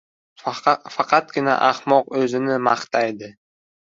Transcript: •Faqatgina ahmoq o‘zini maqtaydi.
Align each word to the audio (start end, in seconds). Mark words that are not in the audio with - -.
•Faqatgina 0.93 1.57
ahmoq 1.67 2.09
o‘zini 2.21 2.57
maqtaydi. 2.69 3.33